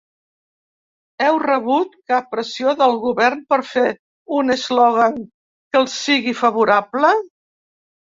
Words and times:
Heu 1.25 1.35
rebut 1.41 1.91
cap 2.11 2.31
pressió 2.31 2.73
del 2.79 2.97
govern 3.03 3.43
per 3.53 3.59
fer 3.73 3.83
un 4.39 4.55
eslògan 4.55 5.19
que 5.21 5.79
els 5.81 5.99
sigui 6.07 6.35
favorable? 6.41 7.13